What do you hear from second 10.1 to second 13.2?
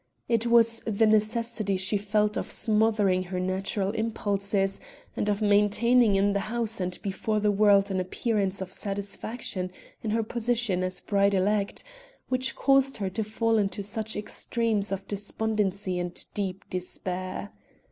position as bride elect, which caused her